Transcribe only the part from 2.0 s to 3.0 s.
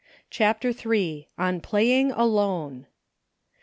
ALONE.